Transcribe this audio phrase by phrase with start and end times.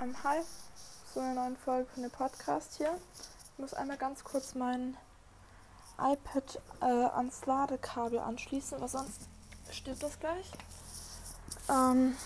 [0.00, 0.40] am Hi
[1.12, 2.98] zu einer neuen Folge von dem Podcast hier.
[3.52, 4.96] Ich muss einmal ganz kurz mein
[5.98, 9.20] iPad äh, ans Ladekabel anschließen, weil sonst
[9.70, 10.50] stirbt das gleich.
[11.68, 12.16] Ähm,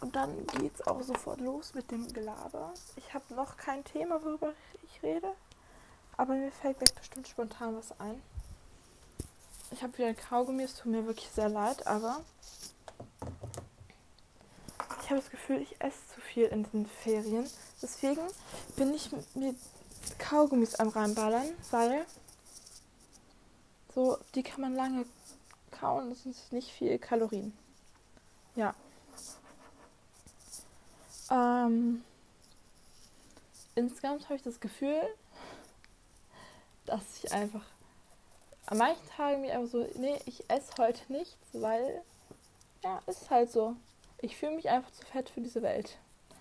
[0.00, 2.72] und dann geht's auch sofort los mit dem Gelaber.
[2.96, 4.54] Ich habe noch kein Thema, worüber
[4.84, 5.34] ich rede,
[6.16, 8.22] aber mir fällt gleich bestimmt spontan was ein.
[9.70, 12.24] Ich habe wieder ein Kaugummi, es tut mir wirklich sehr leid, aber
[15.06, 17.48] ich habe das Gefühl, ich esse zu viel in den Ferien.
[17.80, 18.22] Deswegen
[18.74, 19.54] bin ich mir
[20.18, 22.04] Kaugummis am reinballern, weil
[23.94, 25.06] so, die kann man lange
[25.70, 27.56] kauen, das sind nicht viel Kalorien.
[28.56, 28.74] Ja.
[31.30, 32.02] Ähm,
[33.76, 35.02] insgesamt habe ich das Gefühl,
[36.84, 37.64] dass ich einfach
[38.66, 42.02] an manchen Tagen mir einfach so, nee, ich esse heute nichts, weil,
[42.82, 43.76] ja, ist halt so
[44.26, 45.98] ich fühle mich einfach zu fett für diese Welt.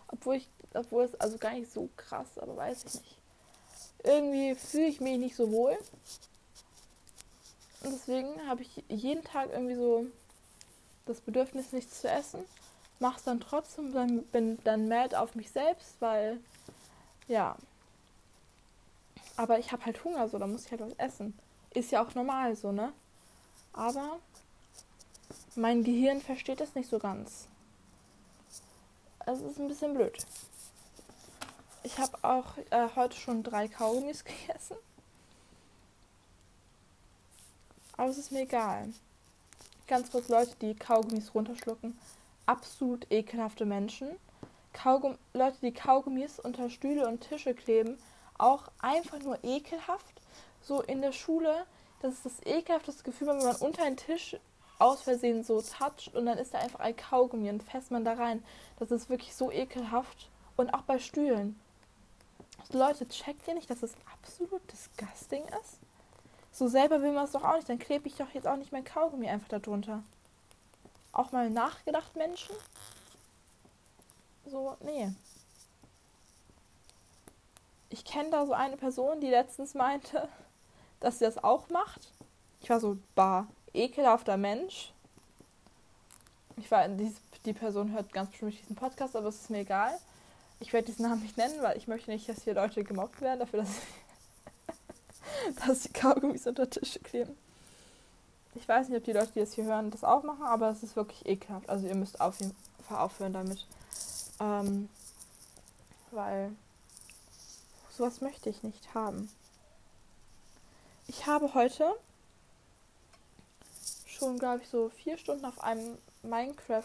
[0.07, 3.17] Obwohl ich, obwohl es also gar nicht so krass, aber weiß ich nicht.
[4.03, 5.77] Irgendwie fühle ich mich nicht so wohl.
[7.83, 10.08] Und deswegen habe ich jeden Tag irgendwie so
[11.05, 12.44] das Bedürfnis, nichts zu essen.
[13.00, 16.39] Mach's dann trotzdem, dann bin dann mad auf mich selbst, weil
[17.27, 17.55] ja.
[19.38, 21.38] Aber ich habe halt Hunger, so, da muss ich halt was essen.
[21.72, 22.94] Ist ja auch normal so, ne?
[23.73, 24.20] Aber
[25.55, 27.47] mein Gehirn versteht das nicht so ganz
[29.26, 30.18] es ist ein bisschen blöd.
[31.84, 34.78] Ich habe auch äh, heute schon drei Kaugummis gegessen.
[37.98, 38.90] Aber es ist mir egal.
[39.88, 41.98] Ganz kurz Leute, die Kaugummis runterschlucken.
[42.45, 44.09] Absolut ekelhafte Menschen.
[44.73, 47.98] Kaugum Leute, die Kaugummis unter Stühle und Tische kleben.
[48.38, 50.22] Auch einfach nur ekelhaft.
[50.62, 51.66] So in der Schule,
[52.02, 54.36] das ist das ekelhafteste Gefühl, wenn man unter einen Tisch
[54.80, 58.14] aus Versehen so toucht und dann ist da einfach ein Kaugummi und fässt man da
[58.14, 58.44] rein.
[58.78, 60.30] Das ist wirklich so ekelhaft.
[60.58, 61.59] Und auch bei Stühlen.
[62.72, 65.80] Leute, checkt ihr nicht, dass es absolut disgusting ist?
[66.52, 67.67] So selber will man es doch auch nicht.
[67.67, 70.04] Dann klebe ich doch jetzt auch nicht mein Kaugummi einfach darunter.
[71.11, 72.55] Auch mal nachgedacht, Menschen?
[74.45, 75.11] So, nee.
[77.89, 80.28] Ich kenne da so eine Person, die letztens meinte,
[80.99, 82.11] dass sie das auch macht.
[82.61, 84.91] Ich war so, bah, ekelhafter Mensch.
[86.58, 87.13] Ich war, die,
[87.45, 89.97] die Person hört ganz bestimmt diesen Podcast, aber es ist mir egal.
[90.59, 93.39] Ich werde diesen Namen nicht nennen, weil ich möchte nicht, dass hier Leute gemobbt werden
[93.39, 93.69] dafür, dass,
[95.67, 97.36] dass die Kaugummis unter Tische kleben.
[98.55, 100.81] Ich weiß nicht, ob die Leute, die das hier hören, das auch machen, aber es
[100.81, 101.69] ist wirklich ekelhaft.
[101.69, 102.55] Also ihr müsst auf jeden
[102.87, 103.67] Fall aufhören damit.
[104.39, 104.87] Ähm,
[106.11, 106.55] weil
[107.89, 109.30] sowas möchte ich nicht haben.
[111.07, 111.93] Ich habe heute
[114.15, 116.83] schon, glaube ich, so vier Stunden auf einem Minecraft,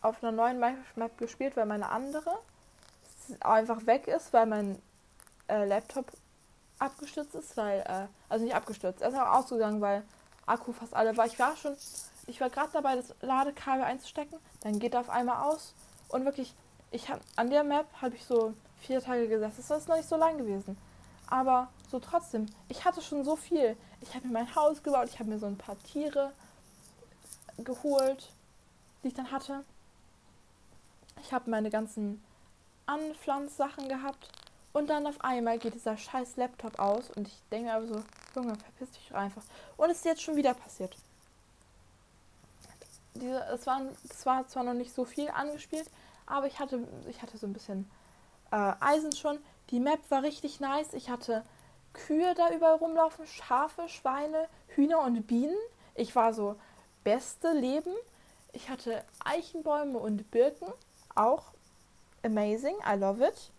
[0.00, 2.38] auf einer neuen Minecraft-Map gespielt, weil meine andere
[3.40, 4.82] einfach weg ist, weil mein
[5.48, 6.06] äh, Laptop
[6.78, 10.02] abgestürzt ist, weil, äh, also nicht abgestürzt, er ist auch ausgegangen, weil
[10.46, 11.26] Akku fast alle war.
[11.26, 11.76] Ich war schon,
[12.26, 15.74] ich war gerade dabei, das Ladekabel einzustecken, dann geht er auf einmal aus
[16.08, 16.54] und wirklich,
[16.90, 19.64] ich habe an der Map habe ich so vier Tage gesessen.
[19.66, 20.76] Das ist noch nicht so lang gewesen.
[21.26, 23.76] Aber so trotzdem, ich hatte schon so viel.
[24.00, 26.32] Ich habe mir mein Haus gebaut, ich habe mir so ein paar Tiere
[27.64, 28.30] geholt,
[29.02, 29.64] die ich dann hatte.
[31.22, 32.22] Ich habe meine ganzen
[32.86, 34.28] Anpflanzsachen gehabt
[34.72, 38.02] und dann auf einmal geht dieser scheiß Laptop aus und ich denke mir aber so,
[38.34, 39.42] Junge, verpiss dich einfach.
[39.76, 40.96] Und es ist jetzt schon wieder passiert.
[43.14, 45.88] Diese, es, war, es war zwar noch nicht so viel angespielt,
[46.26, 47.90] aber ich hatte, ich hatte so ein bisschen
[48.50, 49.38] äh, Eisen schon.
[49.70, 50.94] Die Map war richtig nice.
[50.94, 51.44] Ich hatte
[51.92, 55.56] Kühe da überall rumlaufen, Schafe, Schweine, Hühner und Bienen.
[55.94, 56.56] Ich war so,
[57.04, 57.92] beste Leben.
[58.52, 60.68] Ich hatte Eichenbäume und Birken,
[61.14, 61.52] auch
[62.22, 63.50] amazing, I love it.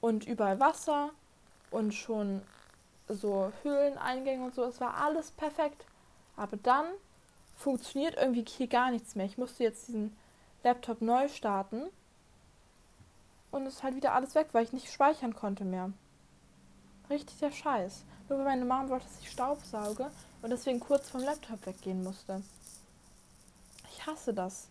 [0.00, 1.10] Und überall Wasser
[1.70, 2.42] und schon
[3.08, 4.64] so Höhleneingänge und so.
[4.64, 5.84] Es war alles perfekt.
[6.36, 6.86] Aber dann
[7.56, 9.26] funktioniert irgendwie hier gar nichts mehr.
[9.26, 10.16] Ich musste jetzt diesen
[10.62, 11.84] Laptop neu starten.
[13.50, 15.92] Und es ist halt wieder alles weg, weil ich nicht speichern konnte mehr.
[17.10, 18.04] Richtig der Scheiß.
[18.28, 20.10] Nur weil meine Mom wollte, dass ich Staubsauge
[20.42, 22.42] und deswegen kurz vom Laptop weggehen musste.
[23.90, 24.68] Ich hasse das.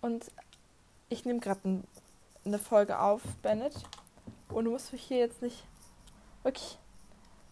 [0.00, 0.30] Und
[1.10, 1.82] ich nehme gerade
[2.44, 3.74] eine Folge auf, Bennett.
[4.48, 5.64] Und du musst mich hier jetzt nicht.
[6.42, 6.78] Wirklich.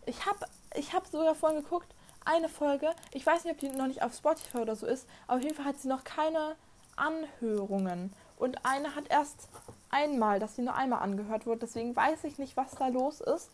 [0.06, 2.94] Ich habe ich hab sogar vorhin geguckt, eine Folge.
[3.12, 5.06] Ich weiß nicht, ob die noch nicht auf Spotify oder so ist.
[5.26, 6.56] Aber auf jeden Fall hat sie noch keine
[6.96, 8.12] Anhörungen.
[8.38, 9.48] Und eine hat erst
[9.90, 11.60] einmal, dass sie nur einmal angehört wurde.
[11.60, 13.50] Deswegen weiß ich nicht, was da los ist.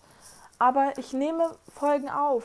[0.59, 2.45] Aber ich nehme Folgen auf.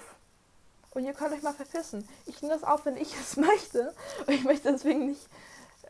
[0.92, 2.08] Und ihr könnt euch mal verpissen.
[2.26, 3.94] Ich nehme das auf, wenn ich es möchte.
[4.26, 5.28] Und ich möchte deswegen nicht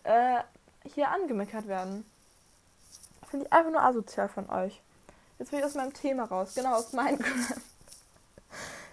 [0.03, 0.39] äh,
[0.83, 2.05] hier angemeckert werden.
[3.29, 4.81] Finde ich einfach nur asozial von euch.
[5.37, 6.53] Jetzt will ich aus meinem Thema raus.
[6.55, 7.55] Genau, aus Minecraft.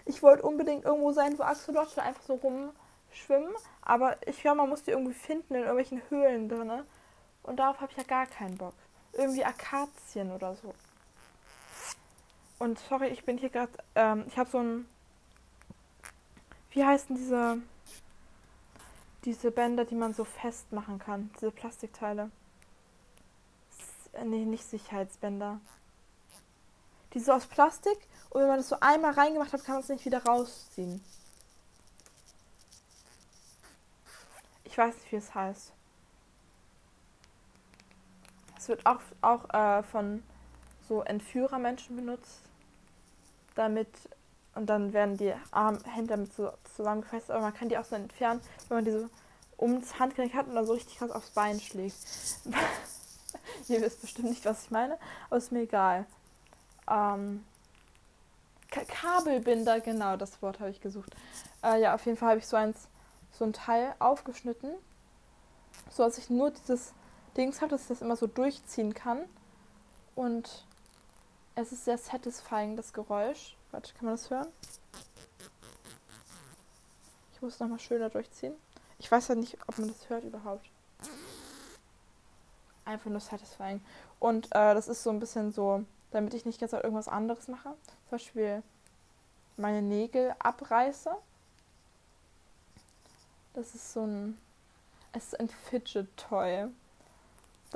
[0.09, 3.53] Ich wollte unbedingt irgendwo sein, wo Axolotl einfach so rumschwimmen.
[3.83, 6.71] Aber ich glaube, man muss die irgendwie finden in irgendwelchen Höhlen drin.
[7.47, 8.75] Und darauf habe ich ja gar keinen Bock.
[9.13, 10.75] Irgendwie Akazien oder so.
[12.59, 13.73] Und sorry, ich bin hier gerade.
[13.95, 14.89] Ähm, ich habe so ein.
[16.71, 17.63] Wie heißen diese.
[19.25, 21.31] Diese Bänder, die man so festmachen kann?
[21.37, 22.31] Diese Plastikteile.
[23.71, 25.61] S nee, nicht Sicherheitsbänder.
[27.13, 27.99] Die so aus Plastik.
[28.31, 31.03] Und wenn man das so einmal reingemacht hat, kann man es nicht wieder rausziehen.
[34.65, 35.76] Ich weiß nicht, wie es heißt.
[38.67, 40.25] Es wird auch, auch äh, von
[40.89, 42.41] so Entführermenschen benutzt
[43.55, 43.87] damit
[44.57, 47.95] und dann werden die Arm, Hände damit so zusammengefasst, aber man kann die auch so
[47.95, 49.09] entfernen, wenn man die so
[49.57, 51.95] ums Handgelenk hat und dann so richtig krass aufs Bein schlägt.
[53.69, 54.99] Ihr wisst bestimmt nicht, was ich meine,
[55.29, 56.05] aber ist mir egal.
[56.91, 57.45] Ähm,
[58.73, 61.15] Kabelbinder, genau, das Wort habe ich gesucht.
[61.63, 62.89] Äh, ja, auf jeden Fall habe ich so eins,
[63.31, 64.73] so ein Teil aufgeschnitten,
[65.89, 66.93] so dass ich nur dieses
[67.37, 69.21] Dings habe, dass ich das immer so durchziehen kann.
[70.15, 70.65] Und
[71.55, 73.57] es ist sehr satisfying, das Geräusch.
[73.71, 74.49] Warte, kann man das hören?
[77.33, 78.55] Ich muss nochmal schöner durchziehen.
[78.99, 80.71] Ich weiß ja nicht, ob man das hört überhaupt.
[82.85, 83.85] Einfach nur satisfying.
[84.19, 87.71] Und äh, das ist so ein bisschen so, damit ich nicht ganz irgendwas anderes mache.
[87.85, 88.63] Zum Beispiel
[89.57, 91.11] meine Nägel abreiße.
[93.55, 94.39] Das ist so ein.
[95.13, 96.69] Es ist ein Fidget Toy.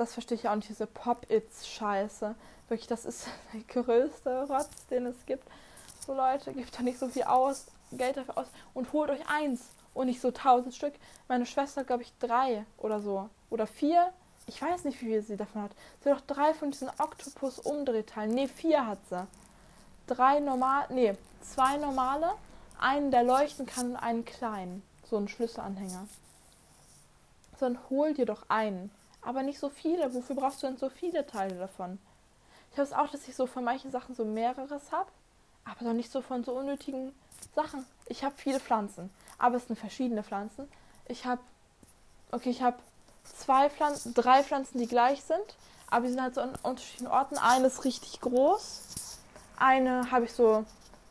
[0.01, 2.33] Das verstehe ich auch nicht, diese Pop-Its-Scheiße.
[2.69, 5.47] Wirklich, das ist der größte Rotz, den es gibt.
[6.03, 9.61] So Leute, gebt da nicht so viel aus, Geld dafür aus und holt euch eins
[9.93, 10.95] und nicht so tausend Stück.
[11.27, 13.29] Meine Schwester, glaube ich, drei oder so.
[13.51, 14.11] Oder vier.
[14.47, 15.71] Ich weiß nicht, wie viel sie davon hat.
[16.03, 18.33] Sie hat doch drei von diesen Oktopus-Umdrehteilen.
[18.33, 19.27] Ne, vier hat sie.
[20.07, 21.13] Drei normal, nee,
[21.43, 22.31] zwei normale,
[22.79, 24.81] einen, der leuchten kann und einen kleinen.
[25.07, 26.07] So einen Schlüsselanhänger.
[27.59, 28.89] Dann hol dir doch einen.
[29.21, 30.13] Aber nicht so viele.
[30.13, 31.99] Wofür brauchst du denn so viele Teile davon?
[32.71, 35.09] Ich habe es auch, dass ich so von manchen Sachen so mehreres habe,
[35.65, 37.13] aber doch nicht so von so unnötigen
[37.53, 37.85] Sachen.
[38.07, 40.67] Ich habe viele Pflanzen, aber es sind verschiedene Pflanzen.
[41.07, 41.41] Ich habe,
[42.31, 42.77] okay, ich habe
[43.23, 45.57] zwei Pflanzen, drei Pflanzen, die gleich sind,
[45.89, 47.37] aber die sind halt so an unterschiedlichen Orten.
[47.37, 49.17] Eine ist richtig groß,
[49.57, 50.65] eine habe ich so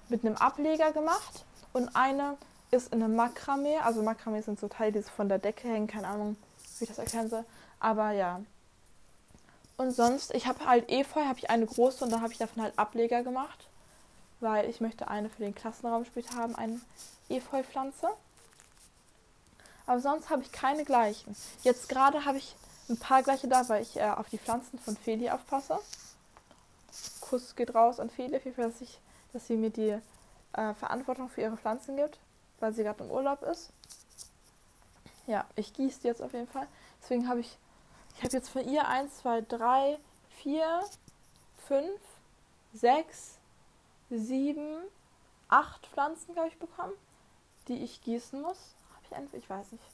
[0.08, 2.38] mit einem Ableger gemacht und eine
[2.70, 3.78] ist in einem Makramee.
[3.78, 6.36] Also Makramee sind so Teile, die so von der Decke hängen, keine Ahnung,
[6.78, 7.44] wie ich das erklären soll.
[7.80, 8.40] Aber ja,
[9.80, 12.62] und sonst, ich habe halt Efeu, habe ich eine große und dann habe ich davon
[12.62, 13.66] halt Ableger gemacht,
[14.40, 16.78] weil ich möchte eine für den Klassenraum später haben, eine
[17.30, 18.10] Efeu-Pflanze.
[19.86, 21.34] Aber sonst habe ich keine gleichen.
[21.62, 22.54] Jetzt gerade habe ich
[22.90, 25.78] ein paar gleiche da, weil ich äh, auf die Pflanzen von Feli aufpasse.
[27.22, 29.00] Kuss geht raus an Feli, dass, ich,
[29.32, 29.98] dass sie mir die
[30.52, 32.18] äh, Verantwortung für ihre Pflanzen gibt,
[32.58, 33.70] weil sie gerade im Urlaub ist.
[35.26, 36.66] Ja, ich gieße die jetzt auf jeden Fall.
[37.00, 37.56] Deswegen habe ich
[38.20, 39.98] ich habe jetzt von ihr 1, 2, 3,
[40.42, 40.84] 4,
[41.68, 41.90] 5,
[42.74, 43.38] 6,
[44.10, 44.82] 7,
[45.48, 46.92] 8 Pflanzen, glaube ich, bekommen,
[47.66, 48.74] die ich gießen muss.
[48.94, 49.84] Habe ich einfach, ich weiß nicht.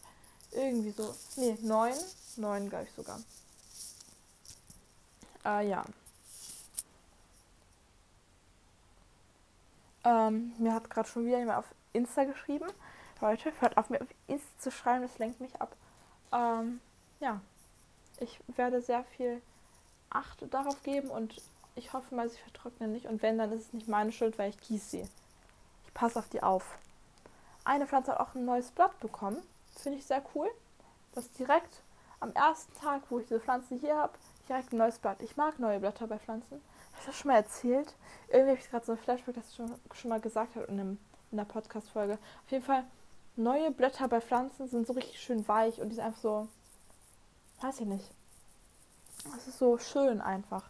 [0.51, 1.15] Irgendwie so.
[1.37, 1.95] Nee, 9.
[2.35, 3.21] 9, glaube ich sogar.
[5.45, 5.85] Äh, ja.
[10.03, 12.67] Ähm, mir hat gerade schon wieder jemand auf Insta geschrieben.
[13.21, 15.77] Leute, hört auf mir auf Insta zu schreiben, das lenkt mich ab.
[16.33, 16.81] Ähm,
[17.21, 17.41] ja
[18.21, 19.41] ich werde sehr viel
[20.11, 21.35] Acht darauf geben und
[21.75, 23.07] ich hoffe mal, sie vertrocknen nicht.
[23.07, 25.09] Und wenn, dann ist es nicht meine Schuld, weil ich gieße sie.
[25.87, 26.79] Ich passe auf die auf.
[27.65, 29.39] Eine Pflanze hat auch ein neues Blatt bekommen.
[29.77, 30.49] Finde ich sehr cool.
[31.15, 31.83] Das direkt
[32.21, 34.15] am ersten Tag, wo ich diese Pflanze hier habe,
[34.49, 35.21] direkt ein neues Blatt.
[35.21, 36.63] Ich mag neue Blätter bei Pflanzen.
[36.93, 37.95] Habe ich das schon mal erzählt?
[38.29, 40.81] Irgendwie habe ich gerade so ein Flashback, das ich schon, schon mal gesagt habe in,
[40.81, 40.99] einem,
[41.31, 42.15] in der Podcast-Folge.
[42.15, 42.85] Auf jeden Fall,
[43.37, 46.49] neue Blätter bei Pflanzen sind so richtig schön weich und die sind einfach so
[47.61, 48.11] weiß ich nicht.
[49.37, 50.65] Es ist so schön einfach.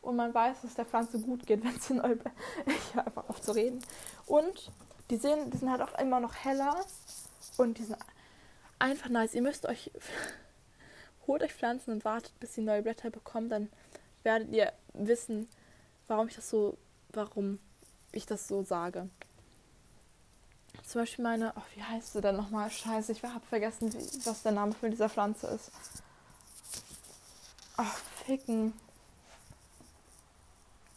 [0.00, 2.16] Und man weiß, dass der Pflanze gut geht, wenn sie neu.
[2.66, 3.82] Ich höre einfach auf zu reden.
[4.26, 4.70] Und
[5.10, 6.76] die sehen, die sind halt auch immer noch heller.
[7.56, 7.98] Und die sind
[8.78, 9.34] einfach nice.
[9.34, 9.90] Ihr müsst euch.
[11.26, 13.50] Holt euch Pflanzen und wartet, bis sie neue Blätter bekommen.
[13.50, 13.68] Dann
[14.22, 15.48] werdet ihr wissen,
[16.06, 16.76] warum ich das so.
[17.12, 17.58] Warum
[18.12, 19.08] ich das so sage.
[20.86, 21.52] Zum Beispiel meine.
[21.56, 22.70] Oh, wie heißt sie denn nochmal?
[22.70, 23.92] Scheiße, ich habe vergessen,
[24.24, 25.70] was der Name von dieser Pflanze ist.
[27.78, 28.74] Ach, ficken.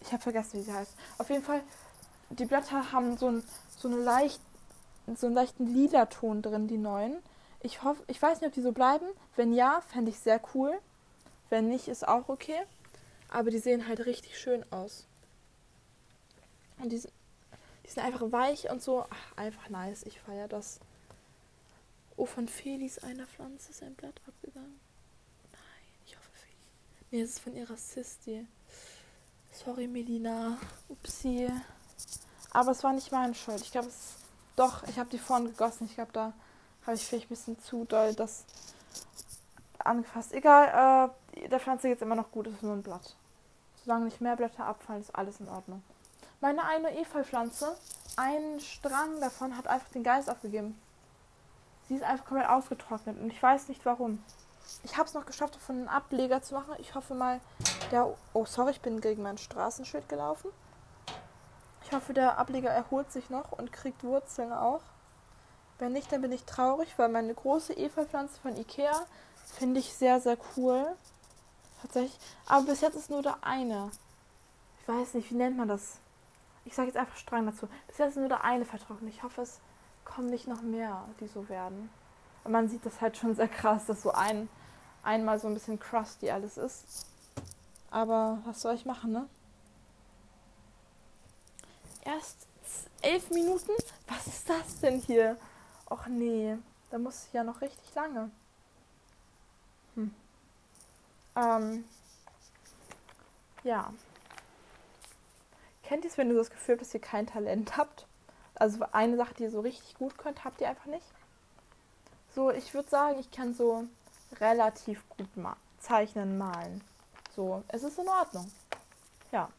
[0.01, 0.93] Ich habe vergessen, wie sie heißt.
[1.17, 1.63] Auf jeden Fall,
[2.29, 3.43] die Blätter haben so, ein,
[3.77, 4.41] so eine leicht
[5.15, 7.17] so einen leichten lila Ton drin, die neuen.
[7.61, 9.05] Ich hoffe, ich weiß nicht, ob die so bleiben.
[9.35, 10.79] Wenn ja, fände ich sehr cool.
[11.49, 12.59] Wenn nicht, ist auch okay.
[13.29, 15.05] Aber die sehen halt richtig schön aus.
[16.79, 17.13] Und die sind,
[17.85, 19.05] die sind einfach weich und so.
[19.09, 20.03] Ach, einfach nice.
[20.03, 20.79] Ich feiere das.
[22.17, 24.79] Oh, von Felis einer Pflanze ist ein Blatt abgegangen.
[25.51, 26.55] Nein, ich hoffe Feli.
[27.11, 28.47] Nee, es ist von ihrer Sisti.
[29.51, 30.57] Sorry, Melina.
[30.87, 31.49] Upsi.
[32.51, 33.59] Aber es war nicht meine Schuld.
[33.61, 34.15] Ich glaube, es ist.
[34.55, 35.85] Doch, ich habe die vorhin gegossen.
[35.85, 36.33] Ich glaube, da
[36.85, 38.45] habe ich vielleicht ein bisschen zu doll das
[39.79, 40.33] angefasst.
[40.33, 42.47] Egal, äh, der Pflanze geht es immer noch gut.
[42.47, 43.15] Es ist nur ein Blatt.
[43.83, 45.83] Solange nicht mehr Blätter abfallen, ist alles in Ordnung.
[46.39, 47.75] Meine eine Efeu-Pflanze,
[48.15, 50.79] ein Strang davon hat einfach den Geist aufgegeben.
[51.87, 54.23] Sie ist einfach komplett ausgetrocknet und ich weiß nicht warum.
[54.83, 56.73] Ich habe es noch geschafft, davon einen Ableger zu machen.
[56.79, 57.39] Ich hoffe mal,
[57.91, 58.13] der.
[58.33, 60.51] Oh, sorry, ich bin gegen mein Straßenschild gelaufen.
[61.85, 64.81] Ich hoffe, der Ableger erholt sich noch und kriegt Wurzeln auch.
[65.77, 68.93] Wenn nicht, dann bin ich traurig, weil meine große Efeu-Pflanze von Ikea
[69.45, 70.95] finde ich sehr, sehr cool.
[71.81, 72.17] Tatsächlich.
[72.45, 73.91] Aber bis jetzt ist nur der eine.
[74.81, 75.97] Ich weiß nicht, wie nennt man das?
[76.65, 77.67] Ich sage jetzt einfach Strang dazu.
[77.87, 79.13] Bis jetzt ist nur der eine vertrocknet.
[79.13, 79.59] Ich hoffe, es
[80.05, 81.89] kommen nicht noch mehr, die so werden.
[82.47, 84.49] Man sieht das halt schon sehr krass, dass so ein,
[85.03, 87.05] einmal so ein bisschen crusty alles ist.
[87.91, 89.27] Aber was soll ich machen, ne?
[92.03, 92.47] Erst
[93.01, 93.71] elf Minuten?
[94.07, 95.37] Was ist das denn hier?
[95.89, 96.57] Och nee,
[96.89, 98.31] da muss ich ja noch richtig lange.
[99.95, 100.13] Hm.
[101.35, 101.85] Ähm.
[103.63, 103.93] Ja.
[105.83, 108.07] Kennt ihr es, wenn du das Gefühl habt, dass ihr kein Talent habt?
[108.55, 111.05] Also eine Sache, die ihr so richtig gut könnt, habt ihr einfach nicht?
[112.33, 113.85] So, ich würde sagen, ich kann so
[114.39, 116.81] relativ gut ma zeichnen, malen.
[117.35, 118.51] So, es ist in Ordnung.
[119.31, 119.49] Ja.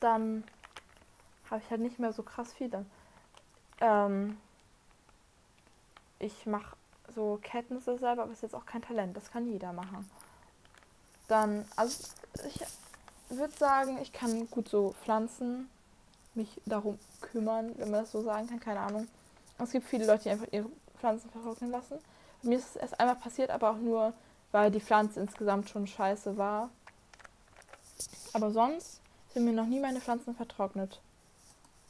[0.00, 0.44] Dann
[1.50, 2.84] habe ich halt nicht mehr so krass viele.
[3.80, 4.38] Ähm,
[6.18, 6.76] ich mache
[7.14, 9.16] so Kenntnisse selber, aber ist jetzt auch kein Talent.
[9.16, 10.08] Das kann jeder machen.
[11.28, 12.04] Dann, also
[12.46, 12.60] ich
[13.30, 15.70] würde sagen, ich kann gut so Pflanzen,
[16.34, 19.08] mich darum kümmern, wenn man das so sagen kann, keine Ahnung.
[19.58, 21.98] Es gibt viele Leute, die einfach ihre Pflanzen vertrocknen lassen.
[22.42, 24.12] Mir ist es erst einmal passiert, aber auch nur,
[24.52, 26.70] weil die Pflanze insgesamt schon scheiße war.
[28.32, 29.00] Aber sonst
[29.32, 31.00] sind mir noch nie meine Pflanzen vertrocknet.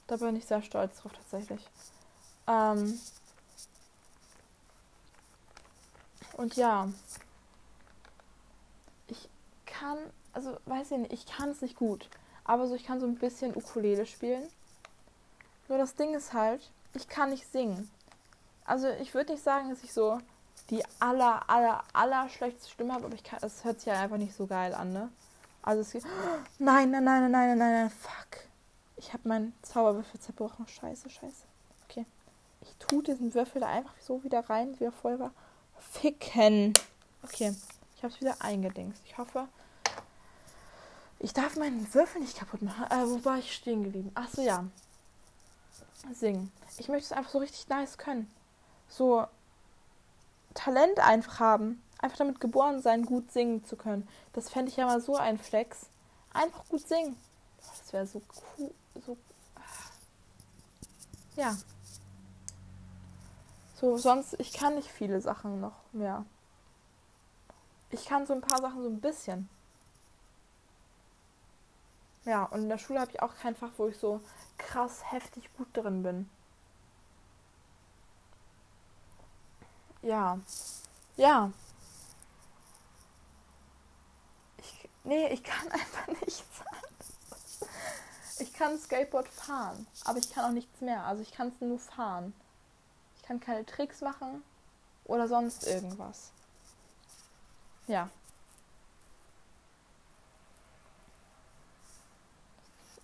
[0.06, 1.64] Da bin ich sehr stolz drauf tatsächlich.
[2.46, 2.98] Ähm
[6.36, 6.88] und ja,
[9.08, 9.28] ich
[9.66, 9.98] kann,
[10.32, 12.08] also weiß ich nicht, ich kann es nicht gut,
[12.44, 14.48] aber so ich kann so ein bisschen Ukulele spielen.
[15.68, 17.88] Nur das Ding ist halt, ich kann nicht singen.
[18.70, 20.20] Also ich würde nicht sagen, dass ich so
[20.70, 24.16] die aller, aller, aller schlechteste Stimme habe, aber ich kann, es hört sich ja einfach
[24.16, 25.10] nicht so geil an, ne?
[25.60, 26.04] Also es geht.
[26.60, 28.44] Nein, nein, nein, nein, nein, nein, nein, fuck.
[28.96, 30.68] Ich habe meinen Zauberwürfel zerbrochen.
[30.68, 31.42] Scheiße, scheiße.
[31.88, 32.06] Okay.
[32.60, 35.32] Ich tue diesen Würfel da einfach so wieder rein, wie er vorher war.
[35.80, 36.72] Ficken.
[37.24, 37.52] Okay.
[37.96, 39.02] Ich habe es wieder eingedingst.
[39.04, 39.48] Ich hoffe,
[41.18, 42.84] ich darf meinen Würfel nicht kaputt machen.
[42.88, 44.12] Äh, wo war ich stehen geblieben?
[44.14, 44.64] Ach so, ja.
[46.14, 46.52] Singen.
[46.78, 48.30] Ich möchte es einfach so richtig nice können.
[48.90, 49.26] So
[50.52, 51.82] Talent einfach haben.
[51.98, 54.08] Einfach damit geboren sein, gut singen zu können.
[54.32, 55.86] Das fände ich ja mal so ein Flex.
[56.32, 57.16] Einfach gut singen.
[57.58, 58.22] Das wäre so
[58.58, 58.74] cool
[59.06, 59.16] so.
[61.36, 61.56] Ja.
[63.74, 66.24] So, sonst, ich kann nicht viele Sachen noch mehr.
[67.90, 69.48] Ich kann so ein paar Sachen so ein bisschen.
[72.24, 74.20] Ja, und in der Schule habe ich auch kein Fach, wo ich so
[74.58, 76.30] krass heftig gut drin bin.
[80.02, 80.38] Ja.
[81.16, 81.52] Ja.
[84.58, 86.44] Ich, nee, ich kann einfach nichts.
[88.38, 91.04] Ich kann Skateboard fahren, aber ich kann auch nichts mehr.
[91.04, 92.32] Also ich kann es nur fahren.
[93.16, 94.42] Ich kann keine Tricks machen
[95.04, 96.30] oder sonst irgendwas.
[97.86, 98.08] Ja.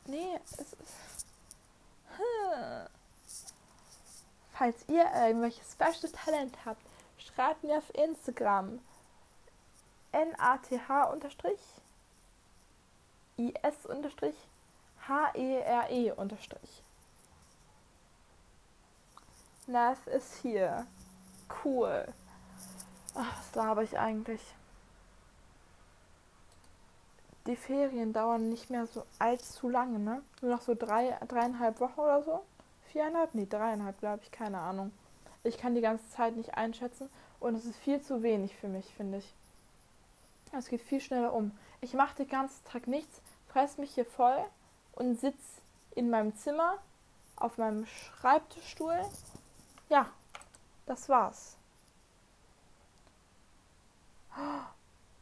[0.07, 0.77] Nee, es ist.
[4.57, 6.81] Falls ihr irgendwelches Special Talent habt,
[7.19, 8.81] schreibt mir auf Instagram
[10.13, 11.61] nath unterstrich
[13.37, 14.35] is unterstrich
[15.07, 16.83] H-E-R-E unterstrich.
[19.67, 20.87] Nath ist hier.
[21.65, 22.07] Cool.
[23.15, 24.41] Ach, was laber ich eigentlich?
[27.47, 30.23] Die Ferien dauern nicht mehr so allzu lange, ne?
[30.41, 32.43] Nur noch so drei, dreieinhalb Wochen oder so?
[32.97, 33.35] Viereinhalb?
[33.35, 34.91] Nee, dreieinhalb, glaube ich, keine Ahnung.
[35.45, 37.11] Ich kann die ganze Zeit nicht einschätzen
[37.41, 39.35] und es ist viel zu wenig für mich, finde ich.
[40.53, 41.51] Es geht viel schneller um.
[41.83, 44.43] Ich mache den ganzen Tag nichts, fress mich hier voll
[44.93, 45.61] und sitze
[45.95, 46.79] in meinem Zimmer
[47.37, 48.99] auf meinem Schreibtischstuhl.
[49.91, 50.07] Ja,
[50.87, 51.59] das war's.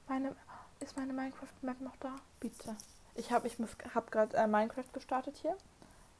[0.06, 0.36] Meine,
[0.78, 2.14] ist meine Minecraft-Map noch da?
[2.38, 2.76] Bitte.
[3.16, 3.56] Ich habe ich
[3.96, 5.56] hab gerade äh, Minecraft gestartet hier,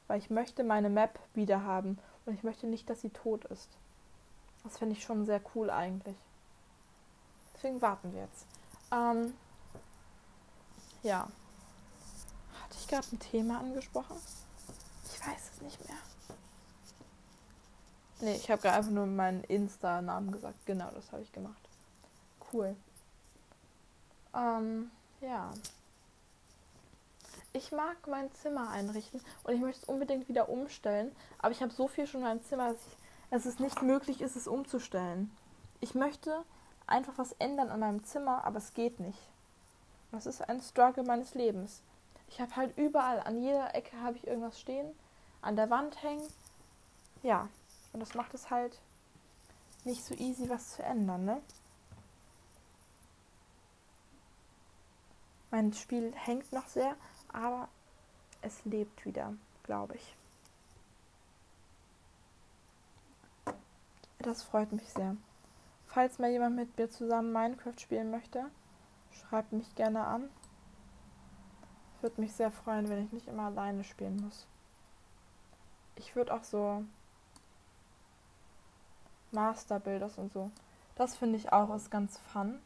[0.07, 1.97] weil ich möchte meine Map wieder haben.
[2.25, 3.69] Und ich möchte nicht, dass sie tot ist.
[4.63, 6.17] Das finde ich schon sehr cool eigentlich.
[7.53, 8.45] Deswegen warten wir jetzt.
[8.91, 9.33] Ähm,
[11.03, 11.27] ja.
[12.63, 14.17] Hatte ich gerade ein Thema angesprochen?
[15.05, 15.97] Ich weiß es nicht mehr.
[18.21, 20.65] Nee, ich habe gerade einfach nur meinen Insta-Namen gesagt.
[20.65, 21.69] Genau, das habe ich gemacht.
[22.51, 22.75] Cool.
[24.33, 24.89] Ähm,
[25.21, 25.51] ja.
[27.55, 31.15] Ich mag mein Zimmer einrichten und ich möchte es unbedingt wieder umstellen.
[31.39, 32.97] Aber ich habe so viel schon in meinem Zimmer, dass, ich,
[33.29, 35.31] dass es nicht möglich ist, es umzustellen.
[35.79, 36.43] Ich möchte
[36.85, 39.21] einfach was ändern an meinem Zimmer, aber es geht nicht.
[40.11, 41.81] Das ist ein Struggle meines Lebens.
[42.27, 44.91] Ich habe halt überall, an jeder Ecke habe ich irgendwas stehen,
[45.41, 46.27] an der Wand hängen.
[47.23, 47.47] Ja,
[47.93, 48.81] und das macht es halt
[49.85, 51.41] nicht so easy, was zu ändern, ne?
[55.51, 56.97] Mein Spiel hängt noch sehr,
[57.35, 57.67] aber
[58.41, 60.15] es lebt wieder, glaube ich.
[64.19, 65.17] Das freut mich sehr.
[65.87, 68.45] Falls mal jemand mit mir zusammen Minecraft spielen möchte,
[69.11, 70.29] schreibt mich gerne an.
[72.01, 74.47] Würde mich sehr freuen, wenn ich nicht immer alleine spielen muss.
[75.95, 76.83] Ich würde auch so
[79.31, 80.51] Masterbuilders und so.
[80.95, 82.59] Das finde ich auch ist ganz fun.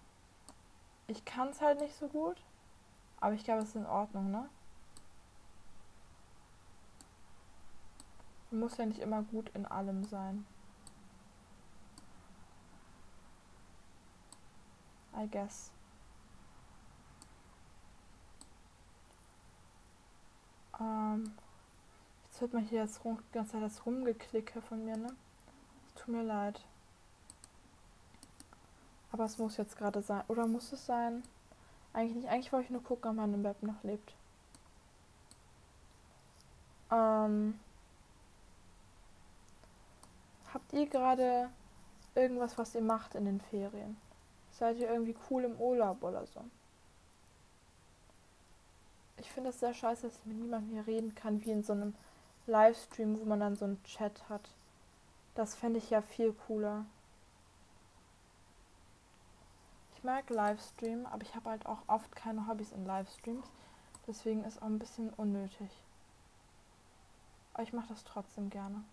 [1.08, 2.38] Ich kann es halt nicht so gut.
[3.20, 4.50] Aber ich glaube, es ist in Ordnung, ne?
[8.52, 10.46] Man muss ja nicht immer gut in allem sein.
[15.16, 15.72] I guess.
[20.80, 21.34] Ähm,
[22.26, 25.14] jetzt hört man hier jetzt rum, die ganze Zeit das Rumgeklicke von mir, ne?
[25.96, 26.66] Tut mir leid.
[29.12, 30.24] Aber es muss jetzt gerade sein.
[30.28, 31.24] Oder muss es sein?
[31.94, 32.30] Eigentlich nicht.
[32.30, 34.16] Eigentlich wollte ich nur gucken, ob man im Web noch lebt.
[36.92, 37.60] Ähm,
[40.54, 41.50] habt ihr gerade
[42.16, 43.98] irgendwas, was ihr macht in den Ferien?
[44.52, 46.44] Seid ihr irgendwie cool im Urlaub oder so?
[49.18, 51.74] Ich finde es sehr scheiße, dass ich mit niemandem hier reden kann, wie in so
[51.74, 51.94] einem
[52.48, 54.50] Livestream, wo man dann so einen Chat hat.
[55.36, 56.86] Das fände ich ja viel cooler.
[59.96, 63.46] Ich mag Livestream, aber ich habe halt auch oft keine Hobbys in Livestreams.
[64.08, 65.70] Deswegen ist auch ein bisschen unnötig.
[67.54, 68.84] Aber ich mache das trotzdem gerne.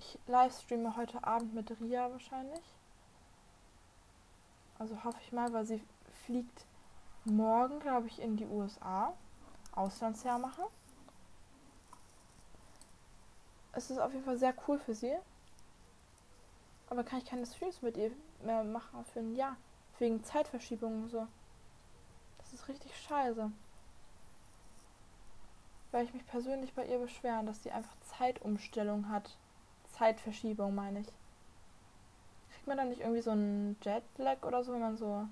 [0.00, 2.64] Ich livestreame heute Abend mit Ria wahrscheinlich.
[4.78, 5.84] Also hoffe ich mal, weil sie
[6.24, 6.64] fliegt
[7.26, 9.12] morgen, glaube ich, in die USA.
[9.72, 10.64] Auslandsjahr machen.
[13.72, 15.14] Es ist auf jeden Fall sehr cool für sie.
[16.88, 18.10] Aber kann ich keine Streams mit ihr
[18.42, 19.58] mehr machen für ein Jahr.
[19.98, 21.26] Wegen Zeitverschiebung und so.
[22.38, 23.52] Das ist richtig scheiße.
[25.90, 29.36] Weil ich mich persönlich bei ihr beschweren, dass sie einfach Zeitumstellung hat.
[30.00, 31.06] Zeitverschiebung meine ich.
[32.54, 35.28] Kriegt man da nicht irgendwie so einen Jetlag oder so, wenn man so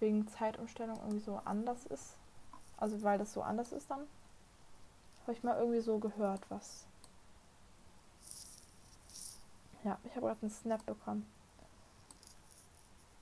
[0.00, 2.16] wegen Zeitumstellung irgendwie so anders ist?
[2.78, 4.06] Also weil das so anders ist dann?
[5.22, 6.86] Habe ich mal irgendwie so gehört, was
[9.84, 11.30] ja, ich habe gerade einen Snap bekommen.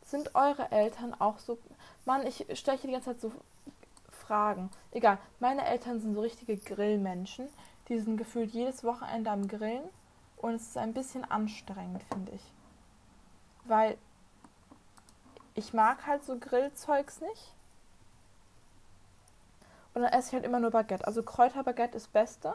[0.04, 1.58] Sind eure Eltern auch so.
[2.04, 3.32] Mann, ich stelle hier die ganze Zeit so
[4.08, 4.70] Fragen.
[4.92, 7.48] Egal, meine Eltern sind so richtige Grillmenschen.
[7.88, 9.88] Die sind gefühlt jedes Wochenende am Grillen.
[10.36, 12.52] Und es ist ein bisschen anstrengend, finde ich.
[13.64, 13.96] Weil
[15.54, 17.54] ich mag halt so Grillzeugs nicht.
[19.94, 21.06] Und dann esse ich halt immer nur Baguette.
[21.06, 22.54] Also Kräuterbaguette ist Beste.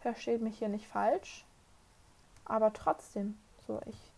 [0.00, 1.44] Versteht mich hier nicht falsch.
[2.44, 4.12] Aber trotzdem, so ich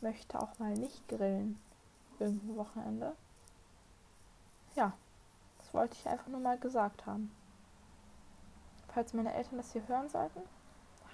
[0.00, 1.60] möchte auch mal nicht grillen.
[2.18, 3.16] Irgendein Wochenende.
[4.74, 4.92] Ja,
[5.58, 7.30] das wollte ich einfach nur mal gesagt haben.
[8.94, 10.40] Falls meine Eltern das hier hören sollten.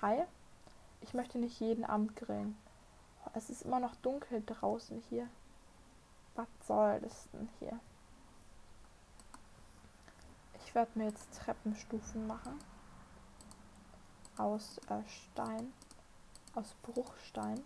[0.03, 0.25] Hi,
[1.01, 2.57] ich möchte nicht jeden Abend grillen.
[3.35, 5.29] Es ist immer noch dunkel draußen hier.
[6.35, 7.79] Was soll das denn hier?
[10.65, 12.59] Ich werde mir jetzt Treppenstufen machen.
[14.37, 15.73] Aus äh, Stein
[16.59, 17.63] aus Bruchstein.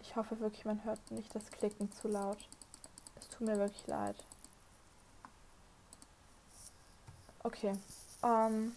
[0.00, 2.48] Ich hoffe wirklich, man hört nicht das Klicken zu laut.
[3.16, 4.16] Es tut mir wirklich leid.
[7.42, 7.74] Okay.
[8.22, 8.74] Ähm,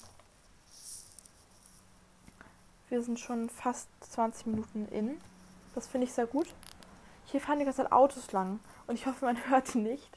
[2.89, 5.19] wir sind schon fast 20 Minuten in.
[5.75, 6.53] Das finde ich sehr gut.
[7.25, 8.60] Hier fahren die ganze Zeit Autos lang.
[8.88, 10.10] Und ich hoffe, man hört die nicht.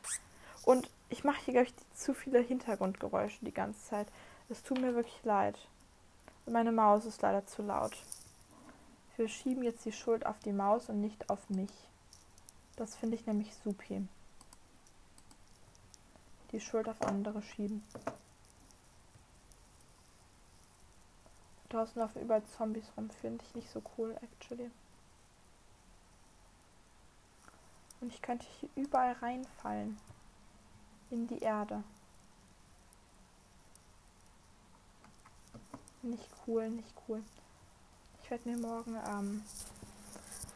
[0.64, 4.08] Und Ich mache hier, glaube ich, zu viele Hintergrundgeräusche die ganze Zeit.
[4.48, 5.56] Es tut mir wirklich leid.
[6.46, 7.96] Meine Maus ist leider zu laut.
[9.16, 11.70] Wir schieben jetzt die Schuld auf die Maus und nicht auf mich.
[12.76, 14.06] Das finde ich nämlich supi.
[16.52, 17.82] Die Schuld auf andere schieben.
[21.68, 24.70] Draußen laufen überall Zombies rum, finde ich nicht so cool, actually.
[28.00, 29.98] Und ich könnte hier überall reinfallen.
[31.10, 31.82] In die Erde.
[36.02, 37.22] Nicht cool, nicht cool.
[38.22, 39.42] Ich werde mir morgen, ähm,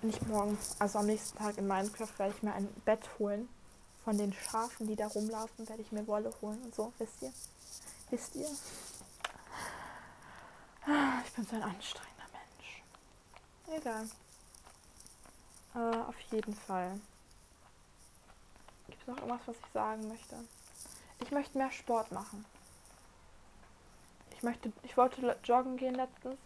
[0.03, 3.49] nicht morgen, also am nächsten Tag in Minecraft werde ich mir ein Bett holen.
[4.05, 7.33] Von den Schafen, die da rumlaufen, werde ich mir Wolle holen und so, wisst ihr?
[8.11, 8.49] Wisst ihr?
[10.87, 12.83] Ah, ich bin so ein anstrengender Mensch.
[13.69, 14.09] Egal.
[15.75, 17.01] Äh, auf jeden Fall.
[18.87, 20.37] Gibt es noch irgendwas, was ich sagen möchte?
[21.21, 22.45] Ich möchte mehr Sport machen.
[24.33, 26.39] Ich möchte, ich wollte joggen gehen letztens,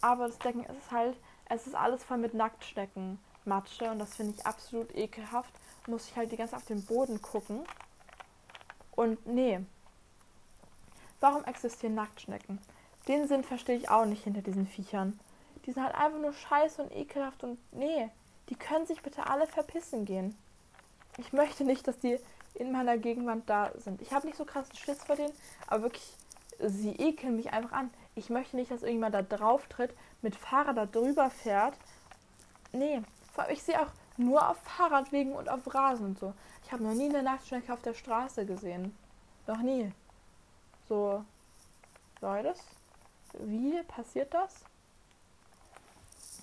[0.00, 1.16] aber das Decken ist halt,
[1.50, 5.52] es ist alles voll mit Nacktschnecken, Matsche und das finde ich absolut ekelhaft.
[5.86, 7.66] Muss ich halt die ganze Zeit auf den Boden gucken.
[8.92, 9.60] Und nee.
[11.20, 12.58] Warum existieren Nacktschnecken?
[13.08, 15.18] Den Sinn verstehe ich auch nicht hinter diesen Viechern.
[15.66, 18.10] Die sind halt einfach nur scheiße und ekelhaft und nee,
[18.48, 20.36] die können sich bitte alle verpissen gehen.
[21.18, 22.18] Ich möchte nicht, dass die
[22.54, 24.00] in meiner Gegenwart da sind.
[24.02, 25.32] Ich habe nicht so krassen Schiss vor denen,
[25.66, 26.16] aber wirklich,
[26.60, 27.90] sie ekeln mich einfach an.
[28.14, 31.74] Ich möchte nicht, dass irgendjemand da drauf tritt, mit Fahrrad da drüber fährt.
[32.72, 36.32] Nee, vor allem, ich sehe auch nur auf Fahrradwegen und auf Rasen und so.
[36.64, 38.96] Ich habe noch nie eine Nachtschnecke auf der Straße gesehen.
[39.46, 39.90] Noch nie.
[40.88, 41.24] So,
[42.20, 42.54] Leute,
[43.40, 44.64] wie passiert das?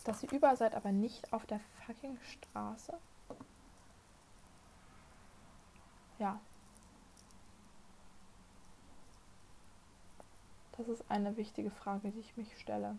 [0.04, 2.97] Dass ihr über seid, aber nicht auf der fucking Straße?
[6.19, 6.39] Ja.
[10.77, 12.97] Das ist eine wichtige Frage, die ich mich stelle.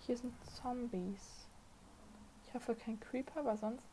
[0.00, 1.46] Hier sind Zombies.
[2.46, 3.86] Ich hoffe kein Creeper, weil sonst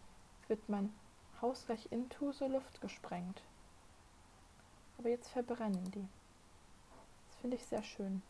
[0.47, 0.93] wird mein
[1.41, 3.41] Haus gleich into so Luft gesprengt.
[4.97, 6.07] Aber jetzt verbrennen die.
[7.41, 8.21] Finde ich sehr schön.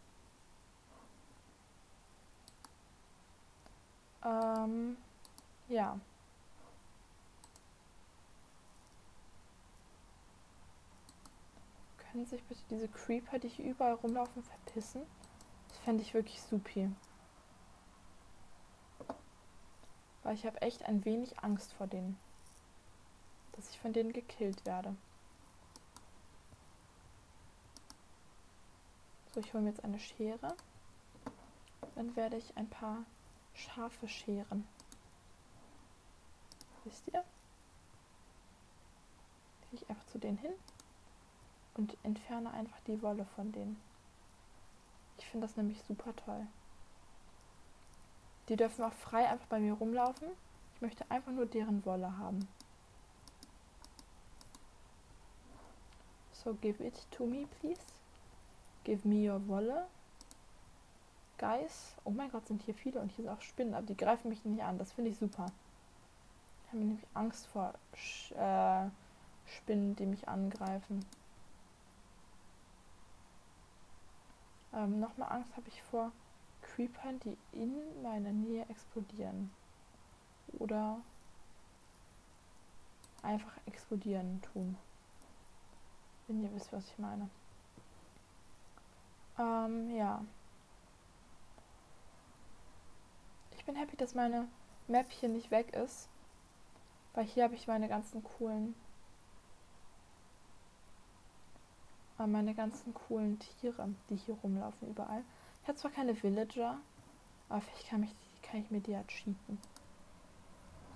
[4.24, 4.98] Ähm,
[5.70, 6.00] ja.
[11.98, 15.04] Können sich bitte diese Creeper, die hier überall rumlaufen, verpissen?
[15.70, 16.90] Das fände ich wirklich supi.
[20.24, 22.18] Weil ich habe echt ein wenig Angst vor denen.
[23.54, 24.96] Dass ich von denen gekillt werde.
[29.38, 30.56] So, ich hole mir jetzt eine Schere.
[31.94, 33.06] Dann werde ich ein paar
[33.54, 34.68] Schafe scheren.
[36.84, 37.24] Wisst ihr?
[39.70, 40.54] Gehe ich einfach zu denen hin
[41.76, 43.80] und entferne einfach die Wolle von denen.
[45.20, 46.48] Ich finde das nämlich super toll.
[48.50, 50.30] Die dürfen auch frei einfach bei mir rumlaufen.
[50.74, 52.48] Ich möchte einfach nur deren Wolle haben.
[56.32, 57.97] So give it to me, please.
[58.88, 59.86] Give me your Wolle.
[61.38, 61.94] Guys.
[62.06, 64.46] Oh mein Gott, sind hier viele und hier sind auch Spinnen, aber die greifen mich
[64.46, 64.78] nicht an.
[64.78, 65.48] Das finde ich super.
[66.64, 68.90] Ich habe nämlich Angst vor Sch äh,
[69.46, 71.06] Spinnen, die mich angreifen.
[74.74, 76.14] Ähm, Nochmal Angst habe ich vor
[76.62, 79.52] Creepern, die in meiner Nähe explodieren.
[80.60, 81.02] Oder
[83.22, 84.78] einfach explodieren tun.
[86.28, 87.30] Wenn ihr wisst, was ich meine.
[89.38, 90.24] Ähm, ja.
[93.58, 94.48] Ich bin happy, dass meine
[94.88, 96.10] Map hier nicht weg ist.
[97.14, 98.76] Weil hier habe ich meine ganzen coolen.
[102.20, 105.24] Äh, meine ganzen coolen Tiere, die hier rumlaufen überall.
[105.62, 106.78] Ich habe zwar keine Villager,
[107.50, 109.60] aber vielleicht kann, mich, kann ich mir die ja cheaten.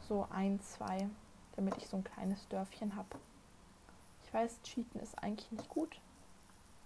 [0.07, 1.09] So ein, zwei,
[1.55, 3.19] damit ich so ein kleines Dörfchen habe.
[4.23, 5.99] Ich weiß, cheaten ist eigentlich nicht gut,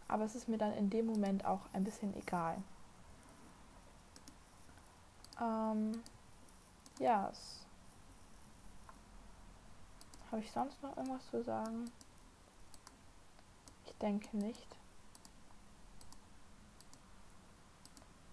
[0.08, 2.58] aber es ist mir dann in dem Moment auch ein bisschen egal.
[5.42, 6.02] Ähm,
[7.00, 7.66] ja, yes.
[10.32, 11.92] habe ich sonst noch irgendwas zu sagen?
[13.86, 14.68] Ich denke nicht.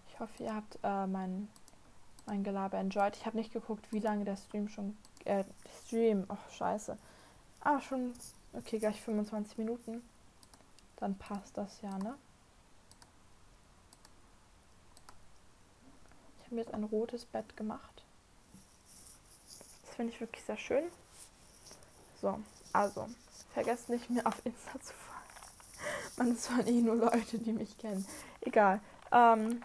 [0.09, 1.49] Ich hoffe, ihr habt äh, mein,
[2.25, 3.15] mein Gelaber enjoyed.
[3.15, 4.97] Ich habe nicht geguckt, wie lange der Stream schon.
[5.25, 5.43] Äh,
[5.85, 6.97] Stream, ach scheiße.
[7.61, 8.13] Ah, schon.
[8.53, 10.03] Okay, gleich 25 Minuten
[11.03, 12.15] dann passt das ja, ne?
[16.39, 18.05] Ich habe jetzt ein rotes Bett gemacht.
[19.85, 20.85] Das finde ich wirklich sehr schön.
[22.21, 22.39] So,
[22.71, 23.09] also,
[23.53, 26.15] vergesst nicht, mir auf Insta zu folgen.
[26.15, 28.07] Man ist von eh nur Leute, die mich kennen.
[28.39, 28.79] Egal.
[29.11, 29.61] Ähm,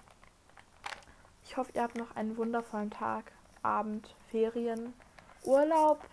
[1.44, 3.30] ich hoffe, ihr habt noch einen wundervollen Tag,
[3.62, 4.92] Abend, Ferien,
[5.44, 6.04] Urlaub,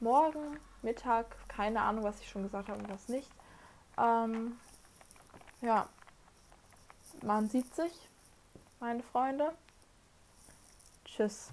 [0.00, 3.30] morgen, Mittag, keine Ahnung, was ich schon gesagt habe und was nicht.
[3.98, 4.58] Ähm,
[5.60, 5.88] ja,
[7.22, 7.92] man sieht sich,
[8.80, 9.52] meine Freunde.
[11.04, 11.52] Tschüss.